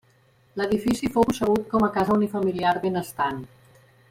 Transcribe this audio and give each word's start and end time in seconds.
L'edifici 0.61 1.11
fou 1.17 1.27
concebut 1.31 1.69
com 1.75 1.87
a 1.89 1.91
casa 1.99 2.17
unifamiliar 2.19 2.75
benestant. 2.87 3.43